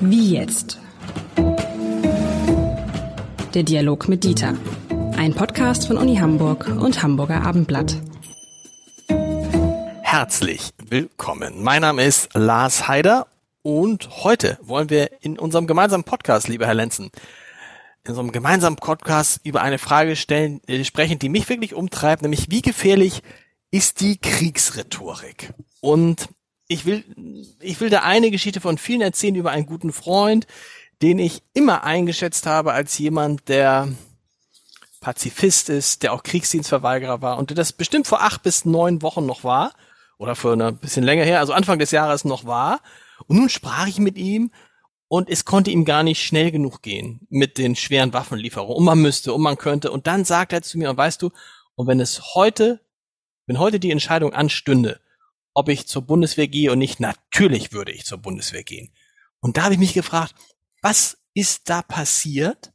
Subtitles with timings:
[0.00, 0.78] Wie jetzt?
[3.54, 4.54] Der Dialog mit Dieter.
[5.16, 7.96] Ein Podcast von Uni Hamburg und Hamburger Abendblatt.
[10.02, 11.62] Herzlich willkommen.
[11.62, 13.26] Mein Name ist Lars Heider
[13.62, 17.10] und heute wollen wir in unserem gemeinsamen Podcast, lieber Herr Lenzen,
[18.04, 22.50] in unserem gemeinsamen Podcast über eine Frage stellen, äh, sprechen, die mich wirklich umtreibt, nämlich
[22.50, 23.22] wie gefährlich
[23.70, 25.52] ist die Kriegsrhetorik?
[25.80, 26.28] Und
[26.68, 27.04] ich will,
[27.60, 30.46] ich will da eine Geschichte von vielen erzählen über einen guten Freund,
[31.02, 33.88] den ich immer eingeschätzt habe als jemand, der
[35.00, 39.26] Pazifist ist, der auch Kriegsdienstverweigerer war und der das bestimmt vor acht bis neun Wochen
[39.26, 39.74] noch war
[40.16, 42.80] oder vor ein bisschen länger her, also Anfang des Jahres noch war.
[43.26, 44.50] Und nun sprach ich mit ihm
[45.08, 48.76] und es konnte ihm gar nicht schnell genug gehen mit den schweren Waffenlieferungen.
[48.76, 49.90] Und man müsste und man könnte.
[49.90, 51.30] Und dann sagt er zu mir, und weißt du,
[51.74, 52.80] und wenn es heute,
[53.46, 55.00] wenn heute die Entscheidung anstünde,
[55.54, 58.92] ob ich zur Bundeswehr gehe und nicht, natürlich würde ich zur Bundeswehr gehen.
[59.40, 60.34] Und da habe ich mich gefragt,
[60.82, 62.72] was ist da passiert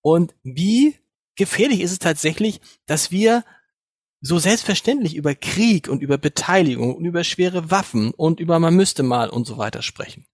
[0.00, 0.98] und wie
[1.36, 3.44] gefährlich ist es tatsächlich, dass wir
[4.20, 9.02] so selbstverständlich über Krieg und über Beteiligung und über schwere Waffen und über man müsste
[9.02, 10.26] mal und so weiter sprechen.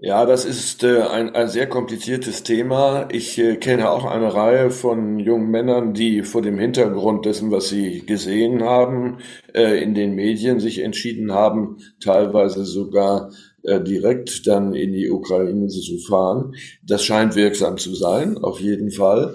[0.00, 3.08] Ja, das ist äh, ein, ein sehr kompliziertes Thema.
[3.10, 7.68] Ich äh, kenne auch eine Reihe von jungen Männern, die vor dem Hintergrund dessen, was
[7.68, 9.18] sie gesehen haben,
[9.54, 13.32] äh, in den Medien sich entschieden haben, teilweise sogar
[13.64, 16.54] äh, direkt dann in die Ukraine zu fahren.
[16.86, 19.34] Das scheint wirksam zu sein, auf jeden Fall.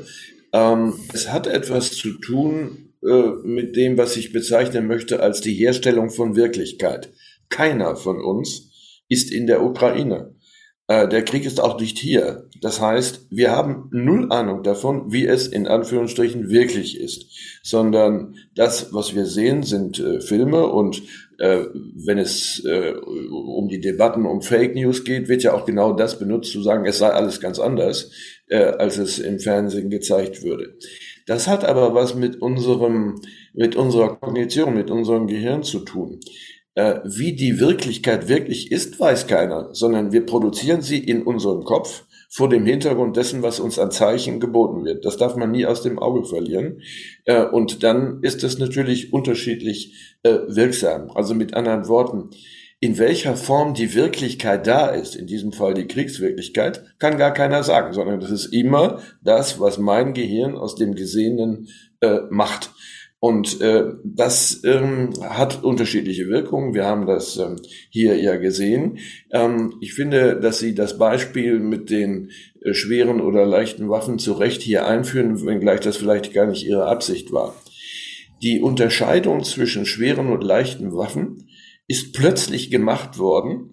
[0.53, 5.55] Ähm, es hat etwas zu tun äh, mit dem, was ich bezeichnen möchte als die
[5.55, 7.11] Herstellung von Wirklichkeit.
[7.49, 10.33] Keiner von uns ist in der Ukraine.
[10.87, 12.49] Äh, der Krieg ist auch nicht hier.
[12.61, 17.25] Das heißt, wir haben null Ahnung davon, wie es in Anführungsstrichen wirklich ist,
[17.63, 21.03] sondern das, was wir sehen, sind äh, Filme und
[21.39, 25.93] äh, wenn es äh, um die Debatten um Fake News geht, wird ja auch genau
[25.93, 28.11] das benutzt, zu sagen, es sei alles ganz anders,
[28.47, 30.77] äh, als es im Fernsehen gezeigt würde.
[31.25, 33.21] Das hat aber was mit unserem,
[33.53, 36.19] mit unserer Kognition, mit unserem Gehirn zu tun.
[36.75, 42.05] Äh, wie die Wirklichkeit wirklich ist, weiß keiner, sondern wir produzieren sie in unserem Kopf
[42.29, 45.05] vor dem Hintergrund dessen, was uns an Zeichen geboten wird.
[45.05, 46.81] Das darf man nie aus dem Auge verlieren.
[47.25, 51.11] Äh, und dann ist es natürlich unterschiedlich äh, wirksam.
[51.13, 52.31] Also mit anderen Worten,
[52.79, 57.61] in welcher Form die Wirklichkeit da ist, in diesem Fall die Kriegswirklichkeit, kann gar keiner
[57.61, 61.69] sagen, sondern das ist immer das, was mein Gehirn aus dem Gesehenen
[62.29, 62.71] macht.
[63.23, 66.73] Und äh, das ähm, hat unterschiedliche Wirkungen.
[66.73, 67.55] Wir haben das ähm,
[67.89, 68.97] hier ja gesehen.
[69.31, 74.33] Ähm, ich finde, dass Sie das Beispiel mit den äh, schweren oder leichten Waffen zu
[74.33, 77.55] Recht hier einführen, wenngleich das vielleicht gar nicht Ihre Absicht war.
[78.41, 81.47] Die Unterscheidung zwischen schweren und leichten Waffen
[81.87, 83.72] ist plötzlich gemacht worden,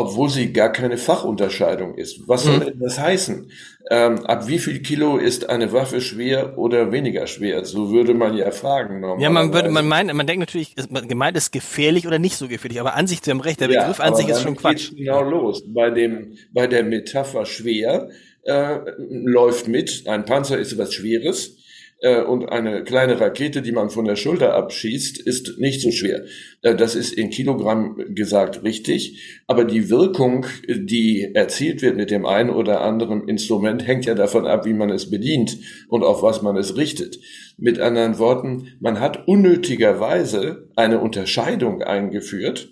[0.00, 2.26] obwohl sie gar keine Fachunterscheidung ist.
[2.26, 2.64] Was soll mhm.
[2.64, 3.50] denn das heißen?
[3.90, 7.64] Ähm, ab wie viel Kilo ist eine Waffe schwer oder weniger schwer?
[7.64, 9.02] So würde man ja fragen.
[9.20, 10.74] Ja, man würde, man meint, man denkt natürlich,
[11.08, 13.98] gemeint ist gefährlich oder nicht so gefährlich, aber an sich, Sie haben recht, der Begriff
[13.98, 14.92] ja, an sich ist schon Quatsch.
[14.94, 15.62] Genau los.
[15.66, 18.10] Bei dem, bei der Metapher schwer,
[18.42, 21.56] äh, läuft mit, ein Panzer ist was Schweres,
[22.00, 26.24] äh, und eine kleine Rakete, die man von der Schulter abschießt, ist nicht so schwer.
[26.62, 32.26] Äh, das ist in Kilogramm gesagt richtig, aber die Wirkung, die erzielt wird mit dem
[32.26, 36.42] einen oder anderen Instrument, hängt ja davon ab, wie man es bedient und auf was
[36.42, 37.18] man es richtet.
[37.58, 42.70] Mit anderen Worten, man hat unnötigerweise eine Unterscheidung eingeführt,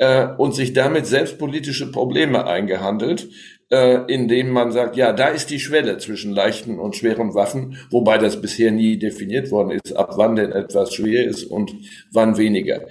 [0.00, 3.28] äh, und sich damit selbst politische Probleme eingehandelt,
[3.70, 8.18] äh, indem man sagt, ja, da ist die Schwelle zwischen leichten und schweren Waffen, wobei
[8.18, 11.72] das bisher nie definiert worden ist, ab wann denn etwas schwer ist und
[12.12, 12.82] wann weniger.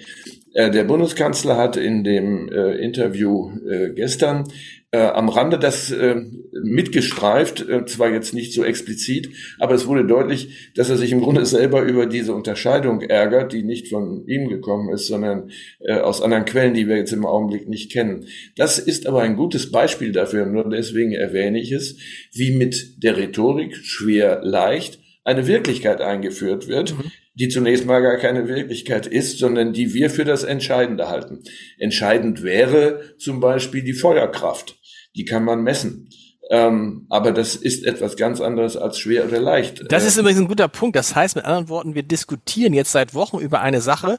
[0.54, 4.46] Äh, der Bundeskanzler hat in dem äh, Interview äh, gestern
[4.92, 6.16] äh, am Rande das äh,
[6.52, 9.30] mitgestreift, äh, zwar jetzt nicht so explizit,
[9.60, 13.64] aber es wurde deutlich, dass er sich im Grunde selber über diese Unterscheidung ärgert, die
[13.64, 17.70] nicht von ihm gekommen ist, sondern äh, aus anderen Quellen, die wir jetzt im Augenblick
[17.70, 18.26] nicht kennen.
[18.56, 21.98] Das ist aber ein gutes Beispiel dafür, nur deswegen erwähne ich es,
[22.34, 28.18] wie mit der Rhetorik schwer leicht eine Wirklichkeit eingeführt wird, mhm die zunächst mal gar
[28.18, 31.40] keine Wirklichkeit ist, sondern die wir für das Entscheidende halten.
[31.78, 34.78] Entscheidend wäre zum Beispiel die Feuerkraft.
[35.20, 36.08] Die kann man messen.
[36.50, 39.84] Ähm, aber das ist etwas ganz anderes als schwer oder leicht.
[39.92, 40.96] Das ist übrigens ein guter Punkt.
[40.96, 44.18] Das heißt mit anderen Worten, wir diskutieren jetzt seit Wochen über eine Sache,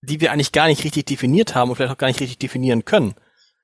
[0.00, 2.86] die wir eigentlich gar nicht richtig definiert haben und vielleicht auch gar nicht richtig definieren
[2.86, 3.14] können.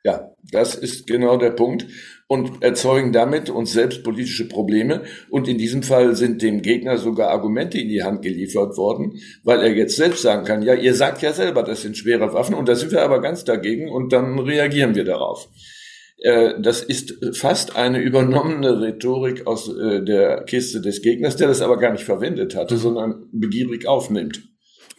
[0.04, 0.30] Ja.
[0.50, 1.86] das ist genau der Punkt
[2.26, 5.04] und erzeugen damit uns selbst politische Probleme.
[5.30, 9.60] Und in diesem Fall sind dem Gegner sogar Argumente in die Hand geliefert worden, weil
[9.60, 12.68] er jetzt selbst sagen kann, ja, ihr sagt ja selber, das sind schwere Waffen und
[12.68, 15.48] da sind wir aber ganz dagegen und dann reagieren wir darauf.
[16.18, 21.60] Äh, das ist fast eine übernommene Rhetorik aus äh, der Kiste des Gegners, der das
[21.60, 24.42] aber gar nicht verwendet hatte, sondern begierig aufnimmt.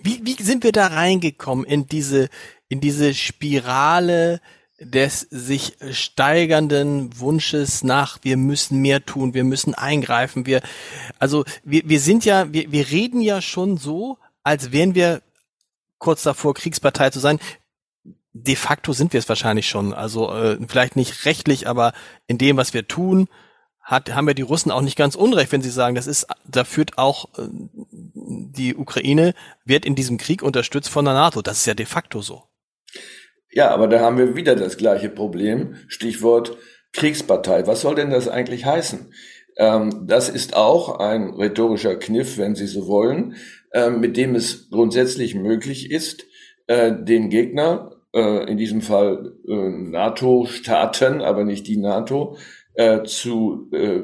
[0.01, 2.29] Wie, wie sind wir da reingekommen in diese,
[2.67, 4.41] in diese Spirale
[4.79, 10.61] des sich steigernden Wunsches nach, wir müssen mehr tun, wir müssen eingreifen, wir,
[11.19, 15.21] also wir, wir sind ja, wir, wir reden ja schon so, als wären wir
[15.99, 17.39] kurz davor, Kriegspartei zu sein.
[18.33, 19.93] De facto sind wir es wahrscheinlich schon.
[19.93, 21.93] Also äh, vielleicht nicht rechtlich, aber
[22.27, 23.27] in dem, was wir tun,
[23.81, 26.63] hat, haben ja die Russen auch nicht ganz unrecht, wenn sie sagen, das ist, da
[26.63, 27.47] führt auch äh,
[28.13, 29.33] die Ukraine
[29.65, 31.41] wird in diesem Krieg unterstützt von der NATO.
[31.41, 32.43] Das ist ja de facto so.
[33.51, 35.75] Ja, aber da haben wir wieder das gleiche Problem.
[35.87, 36.57] Stichwort
[36.93, 37.67] Kriegspartei.
[37.67, 39.13] Was soll denn das eigentlich heißen?
[39.57, 43.35] Ähm, das ist auch ein rhetorischer Kniff, wenn Sie so wollen,
[43.71, 46.25] äh, mit dem es grundsätzlich möglich ist,
[46.67, 52.37] äh, den Gegner, äh, in diesem Fall äh, NATO-Staaten, aber nicht die NATO,
[52.75, 54.01] äh, zu äh,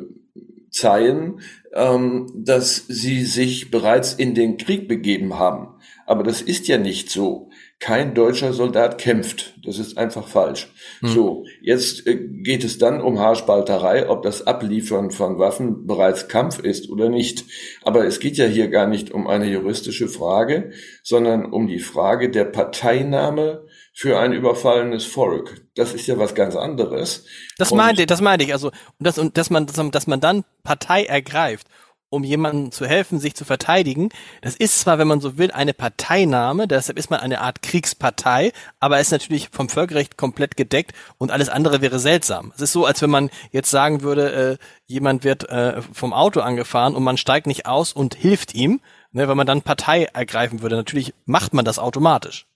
[0.71, 1.39] zeigen,
[1.73, 5.75] ähm, dass sie sich bereits in den Krieg begeben haben.
[6.05, 9.55] Aber das ist ja nicht so kein deutscher Soldat kämpft.
[9.63, 10.73] Das ist einfach falsch.
[10.99, 11.09] Hm.
[11.09, 16.59] So, jetzt äh, geht es dann um Haarspalterei, ob das Abliefern von Waffen bereits Kampf
[16.59, 17.45] ist oder nicht.
[17.83, 20.71] Aber es geht ja hier gar nicht um eine juristische Frage,
[21.03, 23.65] sondern um die Frage der Parteinahme
[23.99, 25.59] für ein überfallenes Volk.
[25.75, 27.25] Das ist ja was ganz anderes.
[27.57, 28.53] Das meinte, das meinte ich.
[28.53, 31.67] Also, dass, dass man, dass man dann Partei ergreift
[32.11, 34.09] um jemandem zu helfen, sich zu verteidigen.
[34.41, 38.51] Das ist zwar, wenn man so will, eine Parteinahme, deshalb ist man eine Art Kriegspartei,
[38.79, 42.51] aber ist natürlich vom Völkerrecht komplett gedeckt und alles andere wäre seltsam.
[42.55, 44.57] Es ist so, als wenn man jetzt sagen würde, äh,
[44.87, 48.81] jemand wird äh, vom Auto angefahren und man steigt nicht aus und hilft ihm,
[49.11, 50.77] ne, weil man dann Partei ergreifen würde.
[50.77, 52.47] Natürlich macht man das automatisch.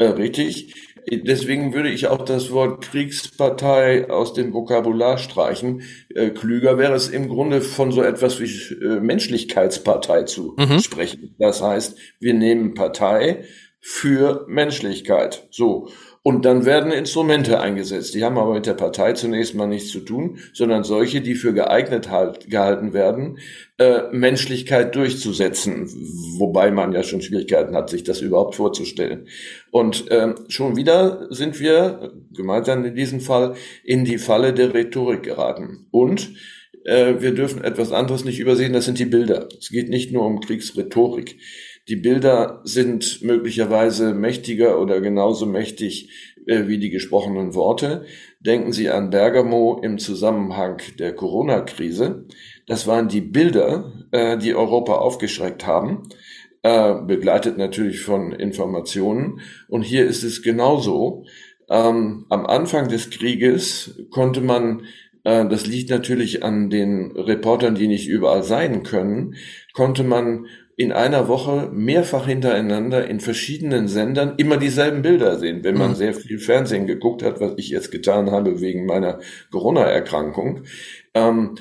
[0.00, 0.74] Äh, richtig.
[1.10, 5.82] Deswegen würde ich auch das Wort Kriegspartei aus dem Vokabular streichen.
[6.14, 10.80] Äh, klüger wäre es im Grunde von so etwas wie äh, Menschlichkeitspartei zu mhm.
[10.80, 11.34] sprechen.
[11.38, 13.44] Das heißt, wir nehmen Partei
[13.80, 15.48] für Menschlichkeit.
[15.50, 15.88] So.
[16.22, 18.14] Und dann werden Instrumente eingesetzt.
[18.14, 21.54] Die haben aber mit der Partei zunächst mal nichts zu tun, sondern solche, die für
[21.54, 23.38] geeignet halt, gehalten werden,
[23.78, 25.88] äh, Menschlichkeit durchzusetzen.
[26.38, 29.28] Wobei man ja schon Schwierigkeiten hat, sich das überhaupt vorzustellen.
[29.70, 35.22] Und ähm, schon wieder sind wir, gemeinsam in diesem Fall, in die Falle der Rhetorik
[35.22, 35.86] geraten.
[35.90, 36.34] Und
[36.84, 39.48] äh, wir dürfen etwas anderes nicht übersehen, das sind die Bilder.
[39.58, 41.38] Es geht nicht nur um Kriegsrhetorik.
[41.90, 48.04] Die Bilder sind möglicherweise mächtiger oder genauso mächtig äh, wie die gesprochenen Worte.
[48.38, 52.26] Denken Sie an Bergamo im Zusammenhang der Corona-Krise.
[52.68, 56.04] Das waren die Bilder, äh, die Europa aufgeschreckt haben,
[56.62, 59.40] äh, begleitet natürlich von Informationen.
[59.66, 61.24] Und hier ist es genauso.
[61.68, 64.84] Ähm, am Anfang des Krieges konnte man
[65.24, 69.34] äh, das liegt natürlich an den Reportern, die nicht überall sein können,
[69.74, 70.46] konnte man
[70.80, 75.96] in einer Woche mehrfach hintereinander in verschiedenen Sendern immer dieselben Bilder sehen, wenn man mhm.
[75.96, 79.18] sehr viel Fernsehen geguckt hat, was ich jetzt getan habe wegen meiner
[79.50, 80.62] Corona-Erkrankung.
[81.12, 81.56] Ähm,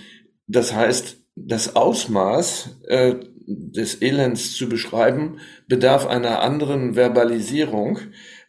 [0.47, 7.99] das heißt, das Ausmaß äh, des Elends zu beschreiben, bedarf einer anderen Verbalisierung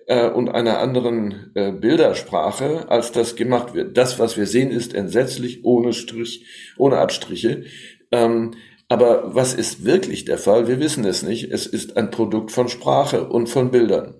[0.06, 3.96] äh, und einer anderen äh, Bildersprache, als das gemacht wird.
[3.96, 6.46] Das, was wir sehen, ist entsetzlich, ohne Strich,
[6.78, 7.64] ohne Abstriche.
[8.12, 8.52] Ähm,
[8.90, 10.66] aber was ist wirklich der Fall?
[10.66, 11.44] Wir wissen es nicht.
[11.44, 14.14] Es ist ein Produkt von Sprache und von Bildern.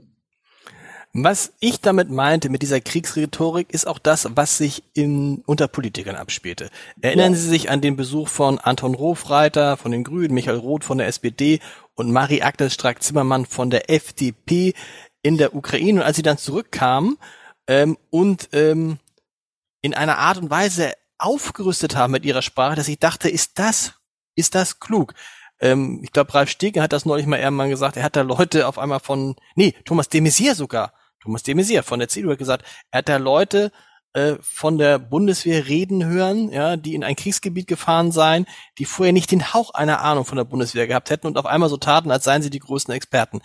[1.12, 6.14] Was ich damit meinte, mit dieser Kriegsrhetorik, ist auch das, was sich in, unter Politikern
[6.14, 6.70] abspielte.
[7.00, 7.38] Erinnern ja.
[7.38, 11.08] Sie sich an den Besuch von Anton Rofreiter von den Grünen, Michael Roth von der
[11.08, 11.58] SPD
[11.96, 14.74] und Marie-Agnes Strack-Zimmermann von der FDP
[15.22, 16.00] in der Ukraine.
[16.00, 17.18] Und als sie dann zurückkamen
[17.66, 18.98] ähm, und ähm,
[19.82, 23.94] in einer Art und Weise aufgerüstet haben mit ihrer Sprache, dass ich dachte, ist das
[24.34, 25.14] ist das klug?
[25.60, 27.96] Ähm, ich glaube, Ralf Stegen hat das neulich mal irgendwann gesagt.
[27.96, 30.94] Er hat da Leute auf einmal von, nee, Thomas de Maizière sogar.
[31.22, 33.72] Thomas de Maizière von der CDU hat gesagt, er hat da Leute
[34.12, 38.46] äh, von der Bundeswehr reden hören, ja, die in ein Kriegsgebiet gefahren seien,
[38.78, 41.68] die vorher nicht den Hauch einer Ahnung von der Bundeswehr gehabt hätten und auf einmal
[41.68, 43.40] so taten, als seien sie die größten Experten.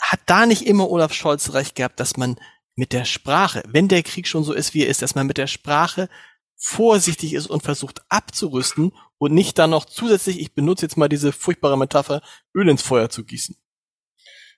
[0.00, 2.36] Hat da nicht immer Olaf Scholz recht gehabt, dass man
[2.74, 5.38] mit der Sprache, wenn der Krieg schon so ist, wie er ist, dass man mit
[5.38, 6.08] der Sprache
[6.56, 11.32] vorsichtig ist und versucht abzurüsten und nicht dann noch zusätzlich, ich benutze jetzt mal diese
[11.32, 12.22] furchtbare Metapher,
[12.54, 13.56] Öl ins Feuer zu gießen.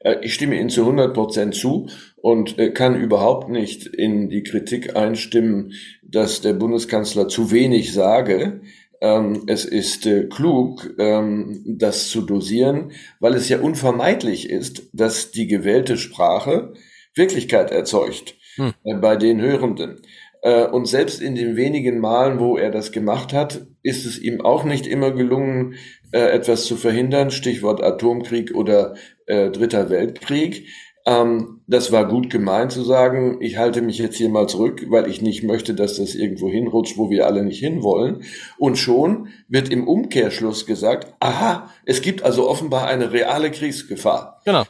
[0.01, 1.89] Äh, ich stimme Ihnen zu 100 Prozent zu.
[2.17, 5.73] und äh, kann überhaupt nicht in die Kritik einstimmen,
[6.03, 8.63] dass der Bundeskanzler zu wenig sage.
[9.01, 15.31] Ähm, es ist äh, klug, ähm, das zu dosieren, weil es ja unvermeidlich ist, dass
[15.31, 16.75] die gewählte Sprache
[17.15, 18.73] Wirklichkeit erzeugt hm.
[19.01, 20.01] bei den Hörenden.
[20.43, 24.41] Äh, und selbst in den wenigen Malen, wo er das gemacht hat, ist es ihm
[24.41, 25.75] auch nicht immer gelungen,
[26.13, 27.31] äh, etwas zu verhindern.
[27.31, 28.95] Stichwort Atomkrieg oder
[29.27, 30.69] äh, Dritter Weltkrieg.
[31.07, 35.09] Ähm, das war gut gemeint zu sagen, ich halte mich jetzt hier mal zurück, weil
[35.09, 38.23] ich nicht möchte, dass das irgendwo hinrutscht, wo wir alle nicht hinwollen.
[38.59, 44.41] Und schon wird im Umkehrschluss gesagt, aha, es gibt also offenbar eine reale Kriegsgefahr.
[44.45, 44.65] Genau.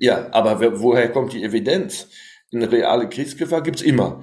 [0.00, 2.08] Ja, aber woher kommt die Evidenz?
[2.52, 4.22] Eine reale Kriegsgefahr gibt's immer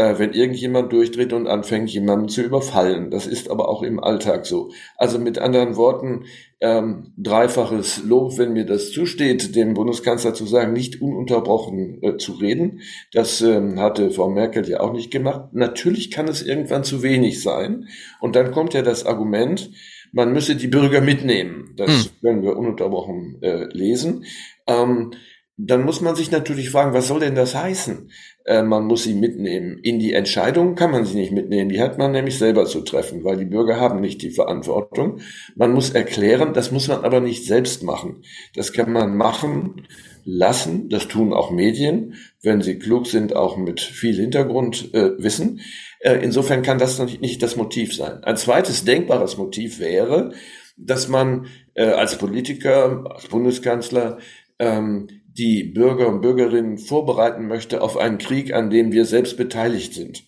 [0.00, 3.10] äh, wenn irgendjemand durchdreht und anfängt, jemanden zu überfallen.
[3.10, 4.70] Das ist aber auch im Alltag so.
[4.96, 6.24] Also mit anderen Worten,
[6.60, 12.32] ähm, dreifaches Lob, wenn mir das zusteht, dem Bundeskanzler zu sagen, nicht ununterbrochen äh, zu
[12.32, 12.80] reden.
[13.12, 15.52] Das ähm, hatte Frau Merkel ja auch nicht gemacht.
[15.52, 17.86] Natürlich kann es irgendwann zu wenig sein.
[18.20, 19.70] Und dann kommt ja das Argument,
[20.12, 21.74] man müsse die Bürger mitnehmen.
[21.76, 22.10] Das hm.
[22.22, 24.24] können wir ununterbrochen äh, lesen.
[24.66, 25.12] Ähm,
[25.66, 28.10] dann muss man sich natürlich fragen, was soll denn das heißen?
[28.44, 29.78] Äh, man muss sie mitnehmen.
[29.82, 31.68] In die Entscheidungen kann man sie nicht mitnehmen.
[31.68, 35.20] Die hat man nämlich selber zu treffen, weil die Bürger haben nicht die Verantwortung.
[35.56, 38.22] Man muss erklären, das muss man aber nicht selbst machen.
[38.54, 39.86] Das kann man machen
[40.24, 40.88] lassen.
[40.88, 45.60] Das tun auch Medien, wenn sie klug sind, auch mit viel Hintergrundwissen.
[46.00, 48.24] Äh, äh, insofern kann das nicht das Motiv sein.
[48.24, 50.32] Ein zweites denkbares Motiv wäre,
[50.78, 54.18] dass man äh, als Politiker, als Bundeskanzler
[54.58, 55.08] ähm,
[55.40, 60.24] die Bürger und Bürgerinnen vorbereiten möchte auf einen Krieg, an dem wir selbst beteiligt sind.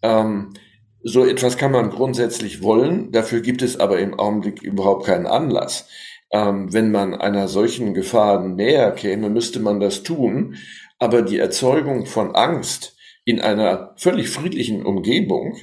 [0.00, 0.54] Ähm,
[1.02, 5.88] so etwas kann man grundsätzlich wollen, dafür gibt es aber im Augenblick überhaupt keinen Anlass.
[6.30, 10.56] Ähm, wenn man einer solchen Gefahr näher käme, müsste man das tun,
[11.00, 15.56] aber die Erzeugung von Angst in einer völlig friedlichen Umgebung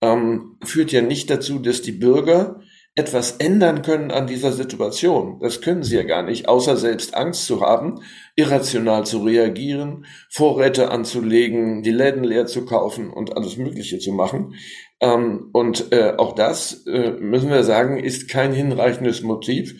[0.00, 2.62] ähm, führt ja nicht dazu, dass die Bürger
[2.96, 5.38] etwas ändern können an dieser Situation.
[5.40, 8.00] Das können sie ja gar nicht, außer selbst Angst zu haben,
[8.34, 14.54] irrational zu reagieren, Vorräte anzulegen, die Läden leer zu kaufen und alles Mögliche zu machen.
[15.00, 19.74] Ähm, und äh, auch das, äh, müssen wir sagen, ist kein hinreichendes Motiv.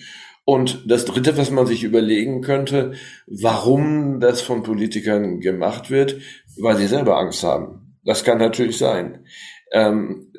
[0.45, 2.95] Und das Dritte, was man sich überlegen könnte,
[3.27, 6.17] warum das von Politikern gemacht wird,
[6.59, 7.97] weil sie selber Angst haben.
[8.05, 9.27] Das kann natürlich sein.
[9.73, 10.33] Ähm,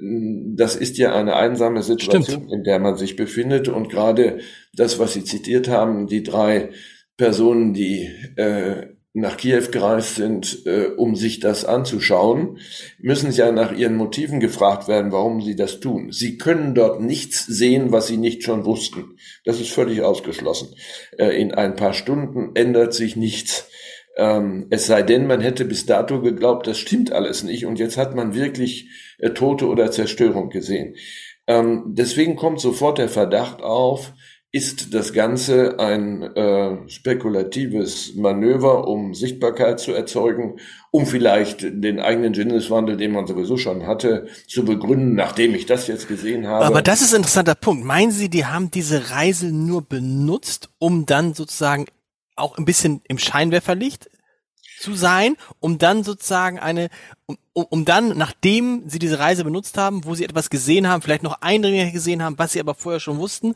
[0.56, 2.52] das ist ja eine einsame Situation, Stimmt.
[2.52, 3.70] in der man sich befindet.
[3.70, 4.40] Und gerade
[4.74, 6.70] das, was Sie zitiert haben, die drei
[7.18, 12.60] Personen, die äh, nach Kiew gereist sind, äh, um sich das anzuschauen,
[13.00, 16.12] müssen ja nach ihren Motiven gefragt werden, warum sie das tun.
[16.12, 19.18] Sie können dort nichts sehen, was sie nicht schon wussten.
[19.44, 20.70] Das ist völlig ausgeschlossen.
[21.18, 23.68] Äh, in ein paar Stunden ändert sich nichts.
[24.18, 27.98] Ähm, es sei denn, man hätte bis dato geglaubt, das stimmt alles nicht und jetzt
[27.98, 28.90] hat man wirklich
[29.20, 30.96] äh, Tote oder Zerstörung gesehen.
[31.48, 34.14] Ähm, deswegen kommt sofort der Verdacht auf,
[34.54, 40.58] ist das Ganze ein äh, spekulatives Manöver, um Sichtbarkeit zu erzeugen,
[40.92, 45.88] um vielleicht den eigenen Sinneswandel, den man sowieso schon hatte, zu begründen, nachdem ich das
[45.88, 46.66] jetzt gesehen habe.
[46.66, 47.86] Aber das ist ein interessanter Punkt.
[47.86, 51.86] Meinen Sie, die haben diese Reise nur benutzt, um dann sozusagen
[52.36, 54.10] auch ein bisschen im Scheinwerferlicht
[54.80, 56.90] zu sein, um dann sozusagen eine,
[57.54, 61.24] um, um dann, nachdem sie diese Reise benutzt haben, wo sie etwas gesehen haben, vielleicht
[61.24, 63.56] noch eindringlicher gesehen haben, was sie aber vorher schon wussten,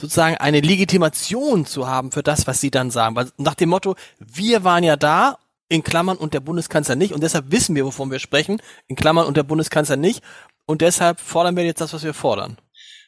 [0.00, 3.14] sozusagen eine Legitimation zu haben für das, was sie dann sagen.
[3.14, 5.38] Weil nach dem Motto, wir waren ja da,
[5.68, 9.26] in Klammern und der Bundeskanzler nicht, und deshalb wissen wir, wovon wir sprechen, in Klammern
[9.26, 10.22] und der Bundeskanzler nicht,
[10.66, 12.58] und deshalb fordern wir jetzt das, was wir fordern.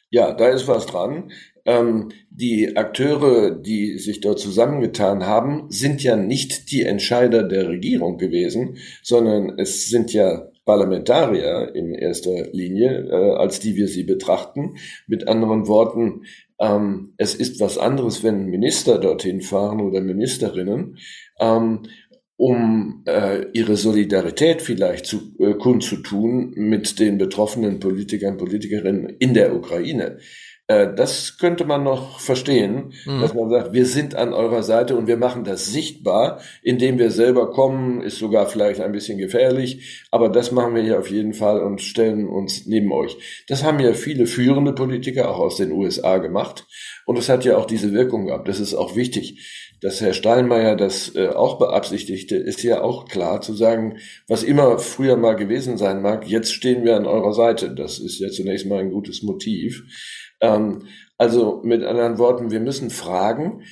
[0.09, 1.31] Ja, da ist was dran.
[1.67, 8.17] Ähm, die Akteure, die sich dort zusammengetan haben, sind ja nicht die Entscheider der Regierung
[8.17, 14.75] gewesen, sondern es sind ja Parlamentarier in erster Linie, äh, als die wir sie betrachten.
[15.07, 16.23] Mit anderen Worten,
[16.59, 20.97] ähm, es ist was anderes, wenn Minister dorthin fahren oder Ministerinnen,
[21.39, 21.83] ähm,
[22.37, 29.55] um äh, ihre Solidarität vielleicht zu, äh, kundzutun mit den betroffenen Politikern, Politikerinnen in der
[29.55, 30.19] Ukraine.
[30.67, 33.21] Äh, das könnte man noch verstehen, mhm.
[33.21, 37.09] dass man sagt, wir sind an eurer Seite und wir machen das sichtbar, indem wir
[37.09, 41.33] selber kommen, ist sogar vielleicht ein bisschen gefährlich, aber das machen wir hier auf jeden
[41.33, 43.17] Fall und stellen uns neben euch.
[43.47, 46.65] Das haben ja viele führende Politiker auch aus den USA gemacht
[47.05, 48.49] und es hat ja auch diese Wirkung gehabt.
[48.49, 49.73] Das ist auch wichtig.
[49.79, 53.97] Dass Herr Steinmeier das äh, auch beabsichtigte, ist ja auch klar zu sagen,
[54.27, 57.75] was immer früher mal gewesen sein mag, jetzt stehen wir an eurer Seite.
[57.75, 59.83] Das ist ja zunächst mal ein gutes Motiv.
[60.41, 63.63] Ähm, also mit anderen Worten, wir müssen fragen,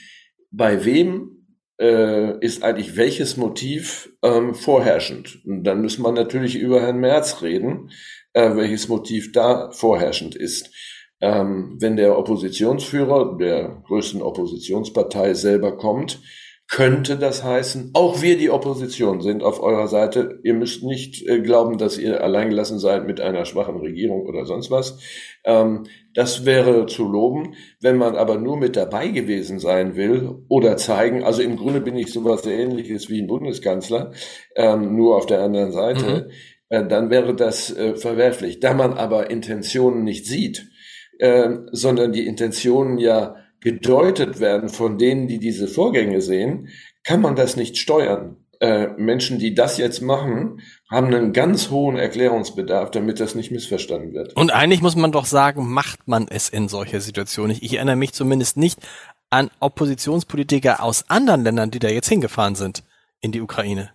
[0.52, 1.36] bei wem
[1.80, 5.46] äh, ist eigentlich welches Motiv ähm, vorherrschend?
[5.46, 7.92] Und dann muss man natürlich über Herrn Merz reden,
[8.34, 10.74] äh, welches Motiv da vorherrschend ist.
[11.22, 16.20] Ähm, wenn der Oppositionsführer der größten Oppositionspartei selber kommt,
[16.68, 20.40] könnte das heißen, auch wir die Opposition sind auf eurer Seite.
[20.44, 24.72] Ihr müsst nicht äh, glauben, dass ihr alleingelassen seid mit einer schwachen Regierung oder sonst
[24.72, 25.00] was.
[25.44, 25.84] Ähm,
[26.16, 27.54] das wäre zu loben.
[27.82, 31.96] Wenn man aber nur mit dabei gewesen sein will oder zeigen, also im Grunde bin
[31.98, 34.14] ich sowas ähnliches wie ein Bundeskanzler,
[34.56, 36.32] ähm, nur auf der anderen Seite, mhm.
[36.70, 38.60] äh, dann wäre das äh, verwerflich.
[38.60, 40.68] Da man aber Intentionen nicht sieht,
[41.20, 46.70] äh, sondern die Intentionen ja gedeutet werden von denen, die diese Vorgänge sehen,
[47.04, 48.38] kann man das nicht steuern.
[48.60, 54.14] Äh, Menschen, die das jetzt machen, haben einen ganz hohen Erklärungsbedarf, damit das nicht missverstanden
[54.14, 54.36] wird.
[54.36, 57.64] Und eigentlich muss man doch sagen, macht man es in solcher Situation nicht.
[57.64, 58.78] Ich erinnere mich zumindest nicht
[59.32, 62.84] an Oppositionspolitiker aus anderen Ländern, die da jetzt hingefahren sind
[63.20, 63.90] in die Ukraine.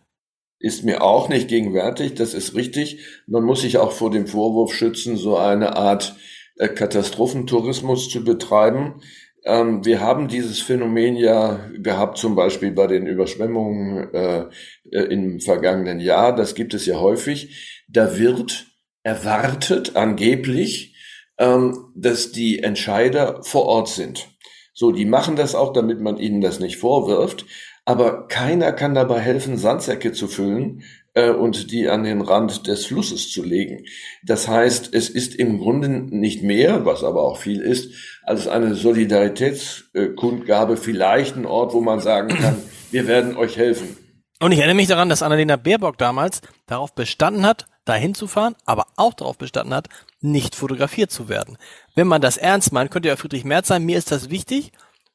[0.59, 3.07] Ist mir auch nicht gegenwärtig, das ist richtig.
[3.29, 6.17] Man muss sich auch vor dem Vorwurf schützen, so eine Art
[6.57, 9.00] äh, Katastrophentourismus zu betreiben.
[9.44, 14.47] Ähm, wir haben dieses Phänomen ja gehabt, zum Beispiel bei den Überschwemmungen äh,
[14.90, 16.35] äh, im vergangenen Jahr.
[16.35, 17.85] Das gibt es ja häufig.
[17.88, 18.66] Da wird
[19.02, 20.97] erwartet, angeblich,
[21.38, 24.28] ähm, dass die Entscheider vor Ort sind.
[24.75, 27.47] So, die machen das auch, damit man ihnen das nicht vorwirft.
[27.85, 32.87] Aber keiner kann dabei helfen, Sandsäcke zu füllen, äh, und die an den Rand des
[32.87, 33.85] Flusses zu legen.
[34.25, 38.75] Das heißt, es ist im Grunde nicht mehr, was aber auch viel ist, als eine
[38.75, 42.57] Solidaritätskundgabe, vielleicht ein Ort, wo man sagen kann,
[42.90, 43.97] wir werden euch helfen.
[44.43, 48.57] Und ich erinnere mich daran, dass Annalena Baerbock damals darauf bestanden hat, dahin zu fahren,
[48.64, 49.88] aber auch darauf bestanden hat,
[50.21, 51.59] nicht fotografiert zu werden.
[51.95, 54.73] Wenn man das ernst meint, könnte ja Friedrich Merz sein, mir ist das wichtig,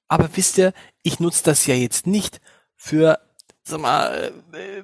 [0.08, 2.40] aber wisst ihr, ich nutze das ja jetzt nicht
[2.76, 3.20] für,
[3.64, 4.84] sag mal, äh,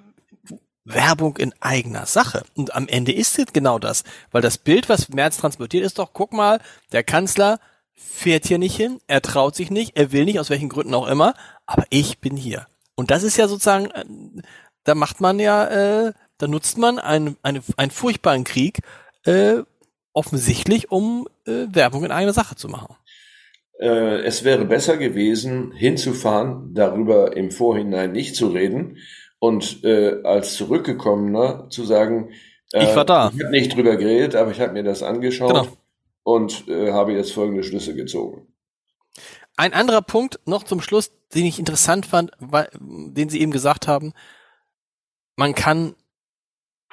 [0.84, 2.44] Werbung in eigener Sache.
[2.56, 4.04] Und am Ende ist es genau das.
[4.32, 6.60] Weil das Bild, was Merz transportiert, ist doch, guck mal,
[6.92, 7.60] der Kanzler
[7.94, 11.08] fährt hier nicht hin, er traut sich nicht, er will nicht, aus welchen Gründen auch
[11.08, 11.34] immer,
[11.66, 12.66] aber ich bin hier.
[12.96, 14.06] Und das ist ja sozusagen, äh,
[14.84, 18.80] da macht man ja, äh, da nutzt man einen, eine, einen furchtbaren Krieg
[19.26, 19.60] äh,
[20.14, 22.96] offensichtlich, um äh, Werbung in eigener Sache zu machen.
[23.80, 28.98] Äh, es wäre besser gewesen, hinzufahren, darüber im Vorhinein nicht zu reden,
[29.42, 32.30] und äh, als Zurückgekommener zu sagen,
[32.74, 33.32] äh, ich war da.
[33.36, 35.68] Ich habe nicht drüber geredet, aber ich habe mir das angeschaut genau.
[36.22, 38.48] und äh, habe jetzt folgende Schlüsse gezogen.
[39.58, 43.88] Ein anderer Punkt noch zum Schluss, den ich interessant fand, weil, den Sie eben gesagt
[43.88, 44.14] haben,
[45.36, 45.96] man kann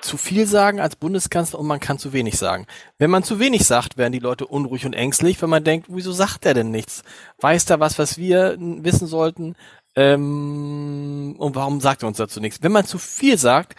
[0.01, 2.67] zu viel sagen als Bundeskanzler und man kann zu wenig sagen.
[2.97, 6.13] Wenn man zu wenig sagt, werden die Leute unruhig und ängstlich, wenn man denkt, wieso
[6.13, 7.03] sagt er denn nichts?
[7.41, 9.55] Weiß da was, was wir wissen sollten?
[9.99, 12.63] Ähm, und warum sagt er uns dazu nichts?
[12.63, 13.75] Wenn man zu viel sagt,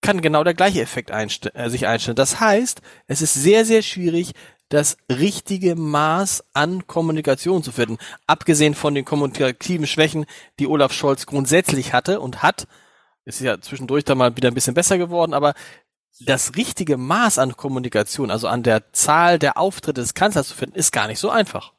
[0.00, 2.14] kann genau der gleiche Effekt einst äh, sich einstellen.
[2.14, 4.34] Das heißt, es ist sehr, sehr schwierig,
[4.68, 7.98] das richtige Maß an Kommunikation zu finden.
[8.28, 10.26] Abgesehen von den kommunikativen Schwächen,
[10.60, 12.68] die Olaf Scholz grundsätzlich hatte und hat,
[13.24, 15.54] ist ja zwischendurch da mal wieder ein bisschen besser geworden, aber
[16.20, 20.78] das richtige Maß an Kommunikation, also an der Zahl der Auftritte des Kanzlers zu finden,
[20.78, 21.72] ist gar nicht so einfach.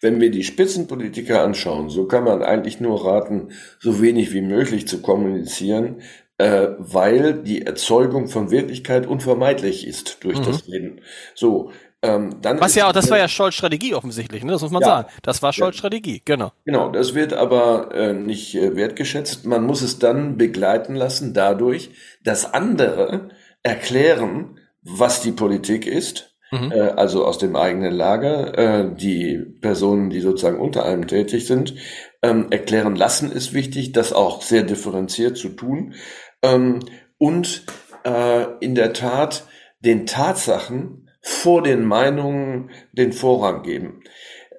[0.00, 4.88] Wenn wir die Spitzenpolitiker anschauen, so kann man eigentlich nur raten, so wenig wie möglich
[4.88, 6.02] zu kommunizieren,
[6.38, 10.44] äh, weil die Erzeugung von Wirklichkeit unvermeidlich ist durch mhm.
[10.44, 11.00] das Reden.
[11.34, 11.70] So,
[12.02, 14.52] ähm, dann Was ja, das war ja Scholz Strategie offensichtlich, ne?
[14.52, 15.08] das muss man ja, sagen.
[15.22, 15.78] Das war Scholz ja.
[15.78, 16.52] Strategie, genau.
[16.64, 19.46] Genau, das wird aber äh, nicht äh, wertgeschätzt.
[19.46, 21.90] Man muss es dann begleiten lassen dadurch,
[22.22, 23.30] dass andere
[23.62, 26.72] erklären, was die Politik ist Mhm.
[26.72, 31.74] Äh, also aus dem eigenen Lager, äh, die Personen, die sozusagen unter einem tätig sind,
[32.22, 35.94] ähm, erklären lassen, ist wichtig, das auch sehr differenziert zu tun.
[36.42, 36.80] Ähm,
[37.18, 37.64] und
[38.04, 39.44] äh, in der Tat
[39.80, 44.02] den Tatsachen vor den Meinungen den Vorrang geben.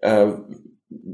[0.01, 0.33] Äh,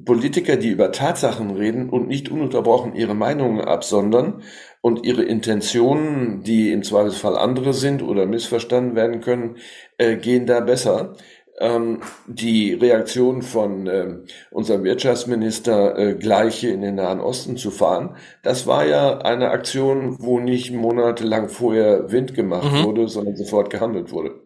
[0.06, 4.44] Politiker, die über Tatsachen reden und nicht ununterbrochen ihre Meinungen absondern
[4.84, 9.56] und ihre Intentionen, die im Zweifelsfall andere sind oder missverstanden werden können,
[9.98, 11.16] äh, gehen da besser.
[11.58, 14.18] Ähm, die Reaktion von äh,
[14.52, 20.18] unserem Wirtschaftsminister, äh, gleiche in den Nahen Osten zu fahren, das war ja eine Aktion,
[20.20, 22.84] wo nicht monatelang vorher Wind gemacht mhm.
[22.84, 24.43] wurde, sondern sofort gehandelt wurde.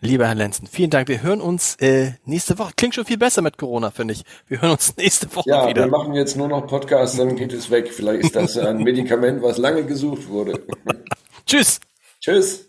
[0.00, 1.08] Lieber Herr Lenzen, vielen Dank.
[1.08, 2.72] Wir hören uns äh, nächste Woche.
[2.76, 4.22] Klingt schon viel besser mit Corona, finde ich.
[4.46, 5.82] Wir hören uns nächste Woche ja, wieder.
[5.82, 7.92] Ja, wir machen jetzt nur noch Podcasts, dann geht es weg.
[7.92, 10.62] Vielleicht ist das ein Medikament, was lange gesucht wurde.
[11.46, 11.80] Tschüss.
[12.20, 12.68] Tschüss.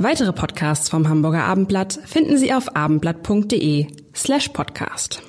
[0.00, 5.22] Weitere Podcasts vom Hamburger Abendblatt finden Sie auf abendblatt.de slash podcast.